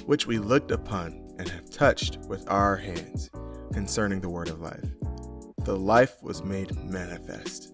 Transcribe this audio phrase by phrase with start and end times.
[0.07, 3.29] which we looked upon and have touched with our hands
[3.71, 4.94] concerning the word of life.
[5.65, 7.73] The life was made manifest,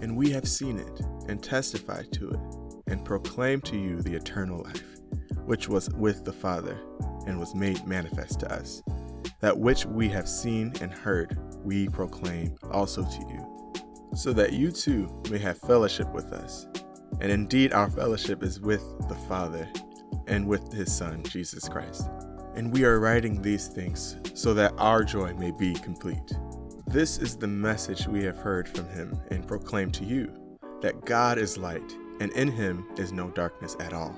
[0.00, 2.38] and we have seen it and testified to it
[2.86, 5.00] and proclaimed to you the eternal life,
[5.44, 6.78] which was with the Father
[7.26, 8.80] and was made manifest to us.
[9.40, 13.74] That which we have seen and heard, we proclaim also to you,
[14.14, 16.68] so that you too may have fellowship with us.
[17.20, 19.68] And indeed, our fellowship is with the Father
[20.28, 22.08] and with his Son, Jesus Christ.
[22.54, 26.32] And we are writing these things so that our joy may be complete.
[26.94, 30.32] This is the message we have heard from him and proclaim to you
[30.80, 34.14] that God is light, and in him is no darkness at all.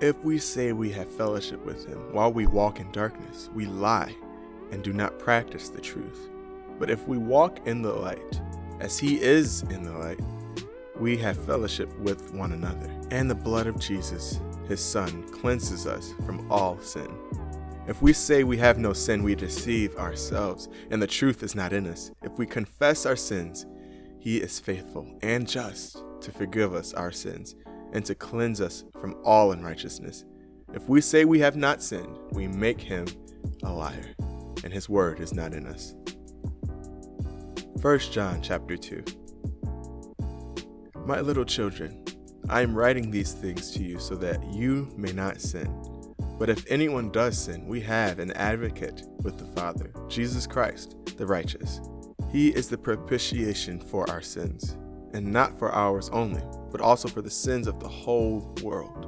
[0.00, 4.12] If we say we have fellowship with him while we walk in darkness, we lie
[4.72, 6.28] and do not practice the truth.
[6.80, 8.40] But if we walk in the light,
[8.80, 10.18] as he is in the light,
[10.98, 12.90] we have fellowship with one another.
[13.12, 17.06] And the blood of Jesus, his Son, cleanses us from all sin.
[17.88, 21.72] If we say we have no sin, we deceive ourselves, and the truth is not
[21.72, 22.10] in us.
[22.24, 23.64] If we confess our sins,
[24.18, 27.54] he is faithful and just to forgive us our sins
[27.92, 30.24] and to cleanse us from all unrighteousness.
[30.74, 33.06] If we say we have not sinned, we make him
[33.62, 34.16] a liar,
[34.64, 35.94] and his word is not in us.
[37.80, 39.04] 1 John chapter 2
[41.04, 42.04] My little children,
[42.48, 45.95] I am writing these things to you so that you may not sin.
[46.38, 51.26] But if anyone does sin, we have an advocate with the Father, Jesus Christ, the
[51.26, 51.80] righteous.
[52.30, 54.76] He is the propitiation for our sins,
[55.14, 59.06] and not for ours only, but also for the sins of the whole world.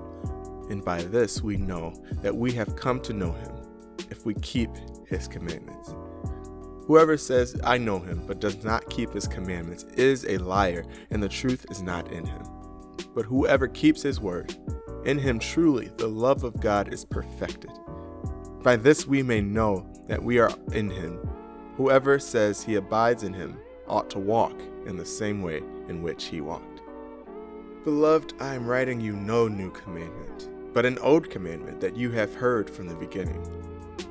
[0.70, 1.92] And by this we know
[2.22, 3.54] that we have come to know him,
[4.10, 4.70] if we keep
[5.06, 5.94] his commandments.
[6.86, 11.22] Whoever says, I know him, but does not keep his commandments, is a liar, and
[11.22, 12.42] the truth is not in him.
[13.14, 14.56] But whoever keeps his word,
[15.04, 17.70] in him truly the love of God is perfected.
[18.62, 21.18] By this we may know that we are in him.
[21.76, 25.58] Whoever says he abides in him ought to walk in the same way
[25.88, 26.82] in which he walked.
[27.84, 32.34] Beloved, I am writing you no new commandment, but an old commandment that you have
[32.34, 33.42] heard from the beginning.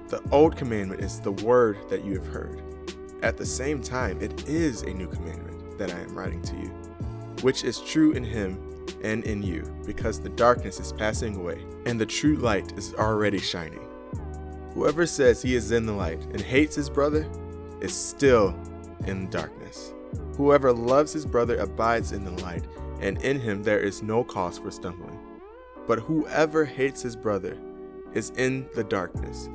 [0.07, 2.61] The old commandment is the word that you have heard.
[3.21, 6.69] At the same time, it is a new commandment that I am writing to you,
[7.41, 8.57] which is true in him
[9.03, 13.39] and in you, because the darkness is passing away, and the true light is already
[13.39, 13.87] shining.
[14.73, 17.27] Whoever says he is in the light and hates his brother
[17.81, 18.55] is still
[19.05, 19.93] in darkness.
[20.35, 22.63] Whoever loves his brother abides in the light,
[22.99, 25.19] and in him there is no cause for stumbling.
[25.87, 27.57] But whoever hates his brother
[28.13, 29.49] is in the darkness,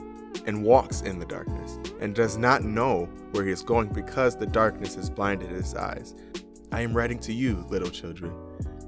[0.47, 4.47] and walks in the darkness, and does not know where he is going because the
[4.47, 6.15] darkness has blinded his eyes.
[6.73, 8.33] I am writing to you, little children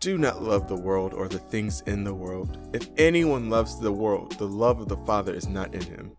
[0.00, 2.56] Do not love the world or the things in the world.
[2.72, 6.12] If anyone loves the world, the love of the Father is not in him.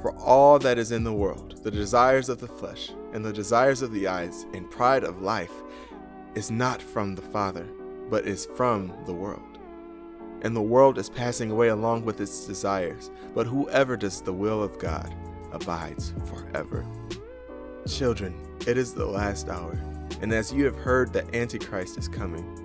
[0.00, 3.82] For all that is in the world, the desires of the flesh, and the desires
[3.82, 5.52] of the eyes, and pride of life,
[6.34, 7.66] is not from the Father,
[8.08, 9.58] but is from the world.
[10.40, 14.62] And the world is passing away along with its desires, but whoever does the will
[14.62, 15.14] of God
[15.52, 16.86] abides forever.
[17.86, 19.78] Children, it is the last hour,
[20.22, 22.64] and as you have heard that Antichrist is coming,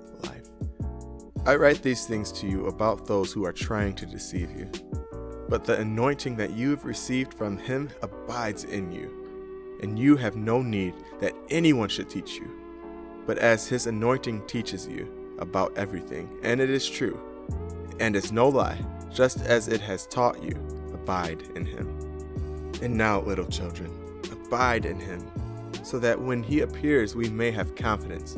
[1.45, 4.69] I write these things to you about those who are trying to deceive you.
[5.49, 9.21] But the anointing that you have received from Him abides in you
[9.81, 12.49] and you have no need that anyone should teach you.
[13.25, 17.19] But as his anointing teaches you about everything, and it is true,
[17.99, 18.79] and is no lie,
[19.11, 20.55] just as it has taught you,
[20.93, 21.87] abide in him.
[22.81, 23.91] And now, little children,
[24.31, 25.27] abide in him,
[25.83, 28.37] so that when he appears, we may have confidence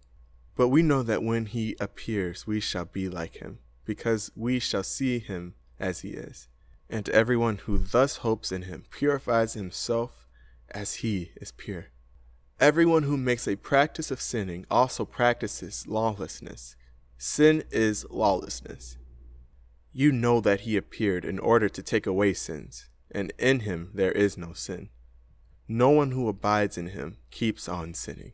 [0.55, 4.83] But we know that when He appears, we shall be like Him, because we shall
[4.83, 6.47] see Him as He is.
[6.89, 10.27] And everyone who thus hopes in Him purifies himself
[10.69, 11.87] as He is pure.
[12.59, 16.75] Everyone who makes a practice of sinning also practices lawlessness.
[17.17, 18.97] Sin is lawlessness.
[19.93, 24.11] You know that he appeared in order to take away sins, and in him there
[24.11, 24.89] is no sin.
[25.67, 28.33] No one who abides in him keeps on sinning.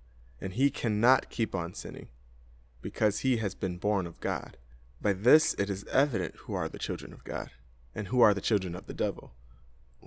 [0.41, 2.09] and he cannot keep on sinning,
[2.81, 4.57] because he has been born of God.
[4.99, 7.51] By this it is evident who are the children of God,
[7.93, 9.33] and who are the children of the devil.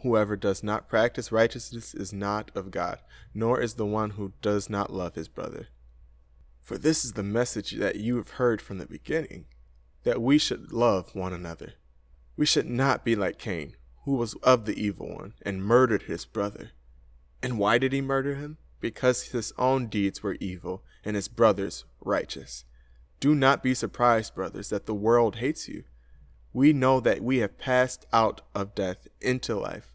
[0.03, 2.99] Whoever does not practice righteousness is not of God,
[3.33, 5.69] nor is the one who does not love his brother.
[6.61, 9.47] For this is the message that you have heard from the beginning,
[10.03, 11.75] that we should love one another.
[12.37, 16.25] We should not be like Cain, who was of the evil one, and murdered his
[16.25, 16.71] brother.
[17.43, 18.59] And why did he murder him?
[18.85, 22.65] Because his own deeds were evil, and his brother's righteous.
[23.19, 25.85] Do not be surprised, brothers, that the world hates you
[26.55, 29.91] we know that we have passed out of death into life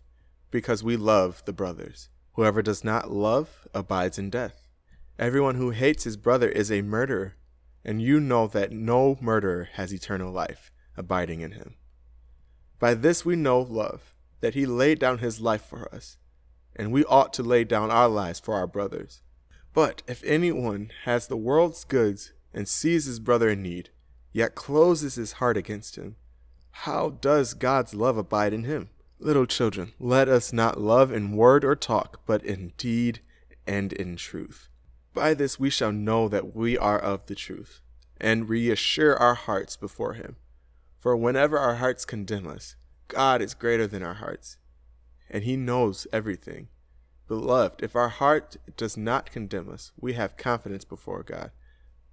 [0.51, 2.09] because we love the brothers.
[2.33, 4.67] Whoever does not love abides in death.
[5.17, 7.35] Everyone who hates his brother is a murderer,
[7.85, 11.75] and you know that no murderer has eternal life abiding in him.
[12.77, 16.17] By this we know love, that he laid down his life for us,
[16.75, 19.21] and we ought to lay down our lives for our brothers.
[19.73, 23.89] But if anyone has the world's goods and sees his brother in need,
[24.33, 26.15] yet closes his heart against him,
[26.71, 28.89] how does God's love abide in him?
[29.19, 33.19] Little children, let us not love in word or talk, but in deed
[33.67, 34.69] and in truth.
[35.13, 37.81] By this we shall know that we are of the truth,
[38.21, 40.37] and reassure our hearts before him.
[40.99, 42.75] For whenever our hearts condemn us,
[43.09, 44.57] God is greater than our hearts,
[45.29, 46.67] and he knows everything.
[47.27, 51.51] Beloved, if our heart does not condemn us, we have confidence before God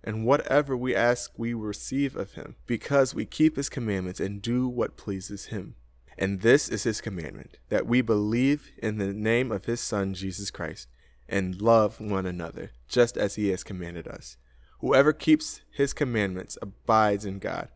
[0.07, 4.69] and whatever we ask we receive of him, because we keep his commandments and do
[4.69, 5.75] what pleases him.
[6.17, 10.53] And this is his commandment, that we believe in the name of his Son, Jesus
[10.53, 10.89] Christ,
[11.29, 14.37] and love one another, just as he has commanded us.
[14.79, 17.69] Whoever keeps his commandments abides in God,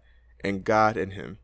[0.42, 1.38] and God in him.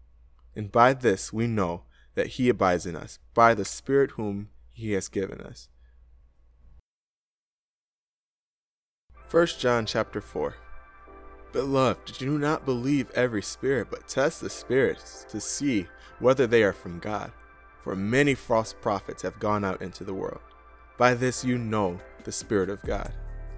[0.54, 1.82] And by this we know
[2.16, 5.68] that he abides in us, by the Spirit whom he has given us.
[9.30, 10.54] 1 John chapter 4
[11.52, 15.86] Beloved, do not believe every spirit, but test the spirits to see
[16.18, 17.32] whether they are from God.
[17.82, 20.40] For many false prophets have gone out into the world.
[20.98, 23.12] By this you know the Spirit of God.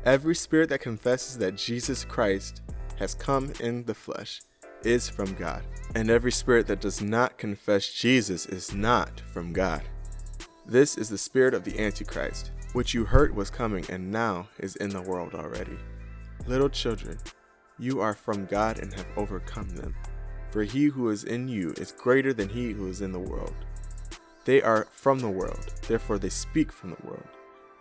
[0.04, 2.62] Every spirit that confesses that Jesus Christ
[2.98, 4.42] has come in the flesh
[4.82, 5.62] is from God,
[5.94, 9.82] and every spirit that does not confess Jesus is not from God.
[10.66, 14.76] This is the spirit of the Antichrist, which you heard was coming and now is
[14.76, 15.78] in the world already.
[16.46, 17.18] Little children,
[17.78, 19.94] you are from God and have overcome them.
[20.50, 23.54] For he who is in you is greater than he who is in the world.
[24.44, 27.28] They are from the world, therefore they speak from the world,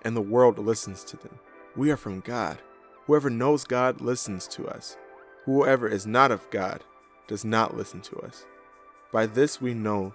[0.01, 1.39] and the world listens to them.
[1.75, 2.57] We are from God.
[3.05, 4.97] Whoever knows God listens to us.
[5.47, 6.83] Whoever is not of God
[7.29, 8.45] does not listen to us.
[9.13, 10.13] By this we know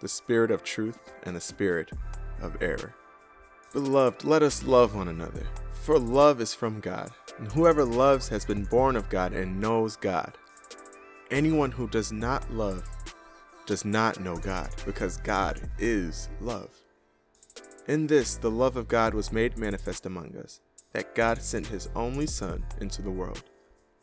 [0.00, 1.90] the spirit of truth and the spirit
[2.40, 2.94] of error.
[3.74, 5.46] Beloved, let us love one another,
[5.82, 9.96] for love is from God, and whoever loves has been born of God and knows
[9.96, 10.38] God.
[11.30, 12.82] Anyone who does not love
[13.66, 16.70] does not know God, because God is love.
[17.86, 20.62] In this, the love of God was made manifest among us,
[20.94, 23.44] that God sent his only Son into the world,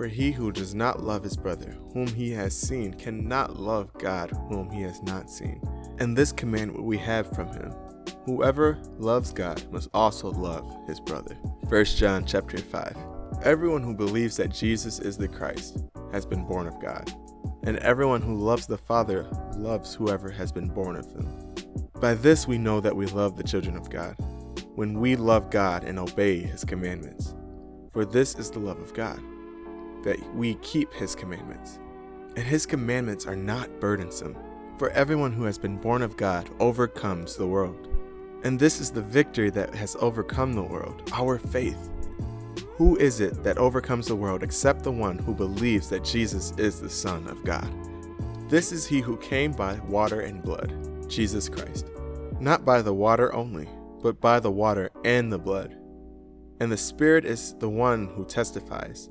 [0.00, 4.30] For he who does not love his brother, whom he has seen, cannot love God,
[4.48, 5.60] whom he has not seen.
[5.98, 7.74] And this commandment we have from him
[8.24, 11.34] Whoever loves God must also love his brother.
[11.68, 12.96] 1 John chapter 5.
[13.42, 17.12] Everyone who believes that Jesus is the Christ has been born of God,
[17.64, 21.28] and everyone who loves the Father loves whoever has been born of him.
[22.00, 24.16] By this we know that we love the children of God,
[24.76, 27.34] when we love God and obey his commandments.
[27.92, 29.20] For this is the love of God,
[30.02, 31.78] that we keep his commandments.
[32.36, 34.36] And his commandments are not burdensome,
[34.78, 37.88] for everyone who has been born of God overcomes the world.
[38.44, 41.90] And this is the victory that has overcome the world, our faith.
[42.76, 46.80] Who is it that overcomes the world except the one who believes that Jesus is
[46.80, 47.70] the Son of God?
[48.48, 50.74] This is he who came by water and blood
[51.08, 51.86] Jesus Christ,
[52.40, 53.68] not by the water only,
[54.02, 55.76] but by the water and the blood.
[56.60, 59.10] And the Spirit is the one who testifies,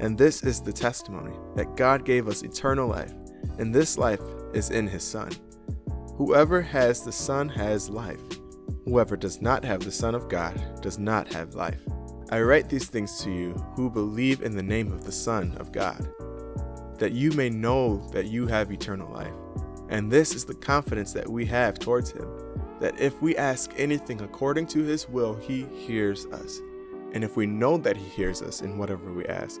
[0.00, 3.12] And this is the testimony that God gave us eternal life,
[3.58, 4.20] and this life
[4.52, 5.30] is in his Son.
[6.16, 8.20] Whoever has the Son has life.
[8.84, 11.80] Whoever does not have the Son of God does not have life.
[12.30, 15.72] I write these things to you who believe in the name of the Son of
[15.72, 16.08] God,
[16.98, 19.32] that you may know that you have eternal life.
[19.88, 22.28] And this is the confidence that we have towards Him
[22.80, 26.60] that if we ask anything according to His will, He hears us.
[27.12, 29.60] And if we know that He hears us in whatever we ask,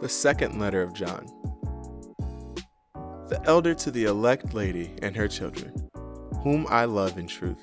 [0.00, 1.26] The second letter of John.
[3.28, 5.72] The elder to the elect lady and her children.
[6.42, 7.62] whom I love in truth,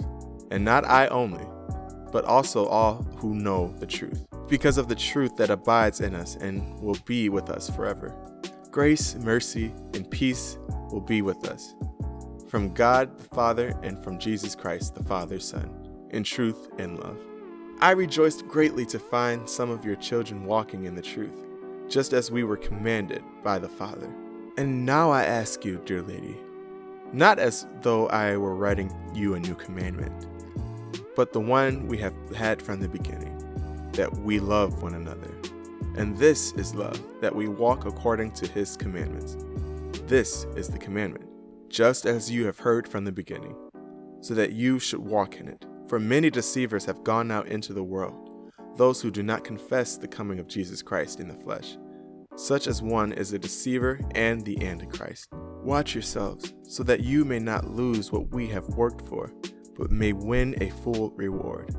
[0.51, 1.45] and not I only,
[2.11, 6.35] but also all who know the truth, because of the truth that abides in us
[6.35, 8.13] and will be with us forever.
[8.71, 10.57] Grace, mercy, and peace
[10.91, 11.73] will be with us
[12.47, 15.69] from God the Father and from Jesus Christ the Father's Son,
[16.11, 17.17] in truth and love.
[17.79, 21.43] I rejoiced greatly to find some of your children walking in the truth,
[21.87, 24.11] just as we were commanded by the Father.
[24.57, 26.37] And now I ask you, dear lady,
[27.13, 30.27] not as though I were writing you a new commandment,
[31.15, 33.31] but the one we have had from the beginning,
[33.93, 35.31] that we love one another.
[35.95, 39.37] And this is love, that we walk according to his commandments.
[40.07, 41.25] This is the commandment,
[41.69, 43.55] just as you have heard from the beginning,
[44.19, 45.65] so that you should walk in it.
[45.87, 48.24] For many deceivers have gone out into the world,
[48.75, 51.77] those who do not confess the coming of Jesus Christ in the flesh.
[52.35, 55.29] Such as one is a deceiver and the Antichrist.
[55.63, 59.31] Watch yourselves, so that you may not lose what we have worked for,
[59.77, 61.73] but may win a full reward.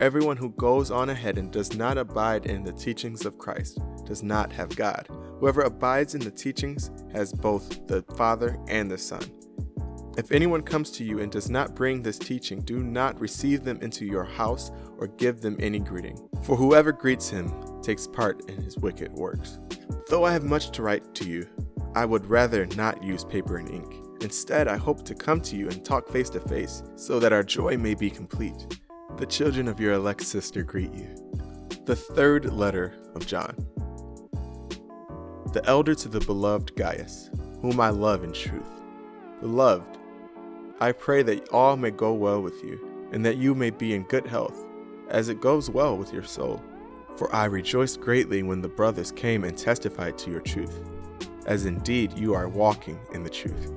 [0.00, 4.22] Everyone who goes on ahead and does not abide in the teachings of Christ does
[4.22, 5.08] not have God.
[5.38, 9.22] Whoever abides in the teachings has both the Father and the Son.
[10.18, 13.78] If anyone comes to you and does not bring this teaching, do not receive them
[13.80, 16.18] into your house or give them any greeting.
[16.42, 17.50] For whoever greets him
[17.80, 19.58] takes part in his wicked works.
[20.10, 21.48] Though I have much to write to you,
[21.94, 23.94] I would rather not use paper and ink.
[24.20, 27.42] Instead, I hope to come to you and talk face to face, so that our
[27.42, 28.78] joy may be complete.
[29.16, 31.08] The children of your elect sister greet you.
[31.86, 33.56] The third letter of John.
[35.52, 37.30] The elder to the beloved Gaius,
[37.62, 38.68] whom I love in truth.
[39.40, 39.98] Beloved,
[40.82, 44.02] I pray that all may go well with you, and that you may be in
[44.02, 44.66] good health,
[45.10, 46.60] as it goes well with your soul.
[47.14, 50.80] For I rejoiced greatly when the brothers came and testified to your truth,
[51.46, 53.70] as indeed you are walking in the truth.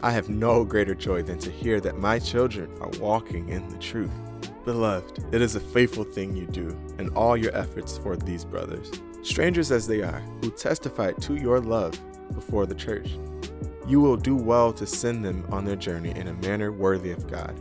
[0.00, 3.78] I have no greater joy than to hear that my children are walking in the
[3.78, 4.14] truth.
[4.64, 6.68] Beloved, it is a faithful thing you do
[7.00, 8.92] in all your efforts for these brothers,
[9.22, 12.00] strangers as they are, who testified to your love
[12.32, 13.18] before the church.
[13.86, 17.30] You will do well to send them on their journey in a manner worthy of
[17.30, 17.54] God,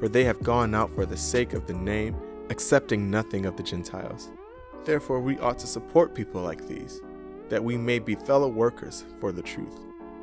[0.00, 2.16] for they have gone out for the sake of the name,
[2.48, 4.30] accepting nothing of the Gentiles.
[4.84, 7.02] Therefore, we ought to support people like these,
[7.50, 9.78] that we may be fellow workers for the truth.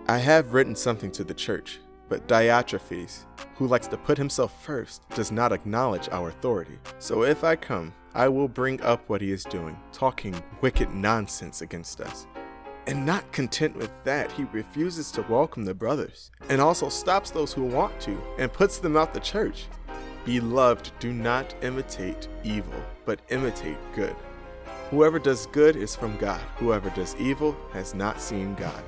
[0.08, 5.08] I have written something to the church, but Diotrephes, who likes to put himself first,
[5.10, 6.80] does not acknowledge our authority.
[6.98, 11.62] So if I come, I will bring up what he is doing, talking wicked nonsense
[11.62, 12.26] against us.
[12.86, 17.54] And not content with that, he refuses to welcome the brothers, and also stops those
[17.54, 19.68] who want to, and puts them out the church.
[20.26, 24.16] Beloved, do not imitate evil, but imitate good.
[24.90, 28.84] Whoever does good is from God, whoever does evil has not seen God.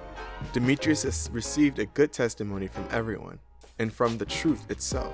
[0.52, 3.40] Demetrius has received a good testimony from everyone,
[3.80, 5.14] and from the truth itself.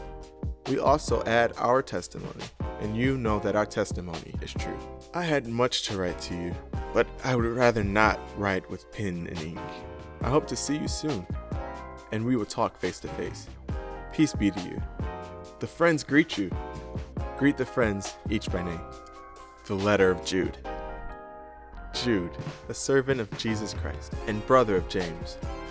[0.68, 2.46] We also add our testimony,
[2.80, 4.78] and you know that our testimony is true.
[5.14, 6.56] I had much to write to you,
[6.94, 9.60] but I would rather not write with pen and ink.
[10.22, 11.26] I hope to see you soon,
[12.12, 13.48] and we will talk face to face.
[14.14, 14.82] Peace be to you.
[15.60, 16.52] The friends greet you.
[17.38, 18.82] Greet the friends, each by name.
[19.66, 20.58] The letter of Jude.
[21.94, 22.32] Jude,
[22.70, 25.38] a servant of Jesus Christ and brother of James,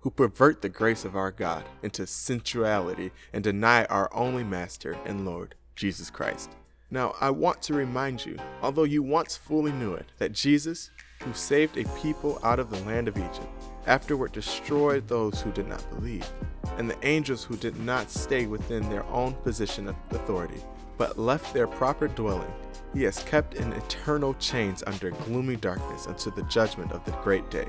[0.00, 5.24] who pervert the grace of our God into sensuality and deny our only Master and
[5.24, 6.50] Lord, Jesus Christ.
[6.90, 10.90] Now, I want to remind you, although you once fully knew it, that Jesus,
[11.22, 13.46] who saved a people out of the land of Egypt,
[13.86, 16.28] afterward destroyed those who did not believe,
[16.78, 20.60] and the angels who did not stay within their own position of authority,
[20.98, 22.52] but left their proper dwelling
[22.94, 27.48] he has kept in eternal chains under gloomy darkness until the judgment of the great
[27.50, 27.68] day,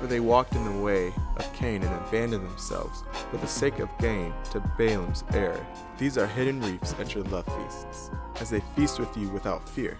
[0.00, 3.88] For they walked in the way of Cain and abandoned themselves, for the sake of
[3.98, 5.66] gain, to Balaam's error.
[5.98, 9.96] These are hidden reefs at your love feasts, as they feast with you without fear.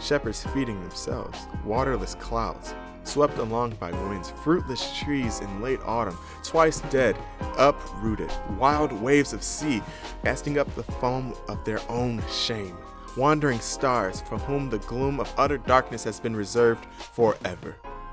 [0.00, 6.80] Shepherds feeding themselves, waterless clouds, swept along by winds, fruitless trees in late autumn, twice
[6.90, 7.16] dead,
[7.56, 9.80] uprooted, wild waves of sea,
[10.24, 12.76] casting up the foam of their own shame,
[13.16, 17.76] wandering stars for whom the gloom of utter darkness has been reserved forever.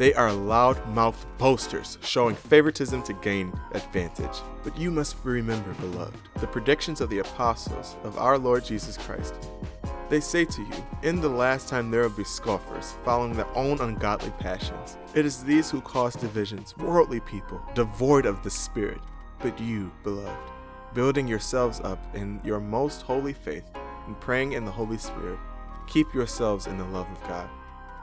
[0.00, 4.38] They are loud mouthed boasters, showing favoritism to gain advantage.
[4.64, 9.34] But you must remember, beloved, the predictions of the apostles of our Lord Jesus Christ.
[10.08, 13.78] They say to you, In the last time there will be scoffers, following their own
[13.82, 14.96] ungodly passions.
[15.14, 19.02] It is these who cause divisions, worldly people, devoid of the Spirit.
[19.40, 20.50] But you, beloved,
[20.94, 23.66] building yourselves up in your most holy faith
[24.06, 25.38] and praying in the Holy Spirit,
[25.86, 27.50] keep yourselves in the love of God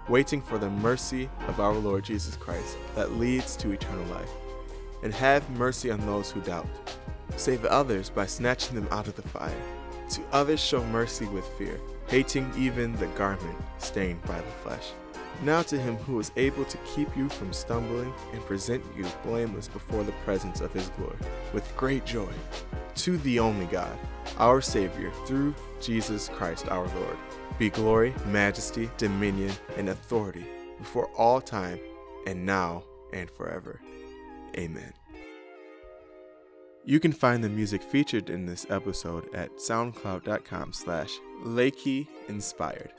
[0.10, 4.30] waiting for the mercy of our Lord Jesus Christ that leads to eternal life.
[5.04, 6.68] And have mercy on those who doubt.
[7.36, 9.62] Save others by snatching them out of the fire.
[10.12, 14.92] To others show mercy with fear, hating even the garment stained by the flesh.
[15.44, 19.68] Now to him who is able to keep you from stumbling and present you blameless
[19.68, 21.18] before the presence of his glory
[21.54, 22.32] with great joy.
[22.96, 23.96] To the only God,
[24.40, 27.18] our Savior, through Jesus Christ our Lord
[27.58, 30.46] be glory, majesty, dominion, and authority
[30.78, 31.80] before all time,
[32.28, 33.82] and now and forever.
[34.56, 34.94] Amen.
[36.86, 41.20] You can find the music featured in this episode at soundcloud.com slash
[42.28, 42.94] Inspired.